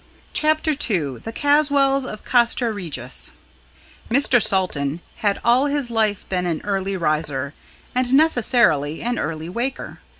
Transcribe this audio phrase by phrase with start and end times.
[0.33, 3.33] CHAPTER II THE CASWALLS OF CASTRA REGIS
[4.09, 4.41] Mr.
[4.41, 7.53] Salton had all his life been an early riser,
[7.93, 9.99] and necessarily an early waker.